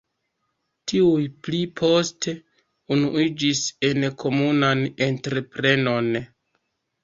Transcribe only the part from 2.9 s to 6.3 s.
unuiĝis en komunan entreprenon.